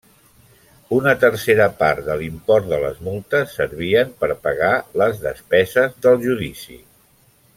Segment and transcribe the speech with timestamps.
[0.99, 6.81] Una tercera part de l'import de les multes servien per pagar les despeses del judici.